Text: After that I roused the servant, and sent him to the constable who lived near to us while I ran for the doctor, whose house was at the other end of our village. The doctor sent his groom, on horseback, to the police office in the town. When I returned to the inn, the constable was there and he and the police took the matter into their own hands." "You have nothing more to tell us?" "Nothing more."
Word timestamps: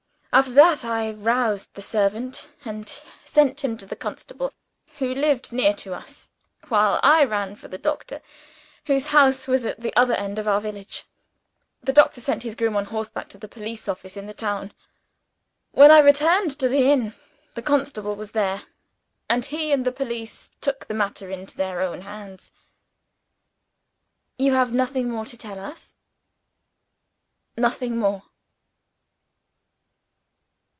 After 0.33 0.53
that 0.53 0.85
I 0.85 1.11
roused 1.11 1.73
the 1.73 1.81
servant, 1.81 2.47
and 2.63 2.87
sent 3.25 3.65
him 3.65 3.75
to 3.77 3.85
the 3.85 3.97
constable 3.97 4.53
who 4.97 5.13
lived 5.13 5.51
near 5.51 5.73
to 5.73 5.93
us 5.93 6.31
while 6.69 7.01
I 7.03 7.25
ran 7.25 7.57
for 7.57 7.67
the 7.67 7.77
doctor, 7.77 8.21
whose 8.85 9.07
house 9.07 9.45
was 9.45 9.65
at 9.65 9.81
the 9.81 9.93
other 9.97 10.13
end 10.13 10.39
of 10.39 10.47
our 10.47 10.61
village. 10.61 11.03
The 11.83 11.91
doctor 11.91 12.21
sent 12.21 12.43
his 12.43 12.55
groom, 12.55 12.77
on 12.77 12.85
horseback, 12.85 13.27
to 13.31 13.37
the 13.37 13.49
police 13.49 13.89
office 13.89 14.15
in 14.15 14.25
the 14.25 14.33
town. 14.33 14.71
When 15.71 15.91
I 15.91 15.99
returned 15.99 16.57
to 16.59 16.69
the 16.69 16.89
inn, 16.89 17.13
the 17.55 17.61
constable 17.61 18.15
was 18.15 18.31
there 18.31 18.61
and 19.27 19.43
he 19.43 19.73
and 19.73 19.85
the 19.85 19.91
police 19.91 20.49
took 20.61 20.85
the 20.87 20.93
matter 20.93 21.29
into 21.29 21.57
their 21.57 21.81
own 21.81 22.03
hands." 22.03 22.53
"You 24.37 24.53
have 24.53 24.71
nothing 24.73 25.09
more 25.09 25.25
to 25.25 25.35
tell 25.35 25.59
us?" 25.59 25.97
"Nothing 27.57 27.97
more." 27.97 28.23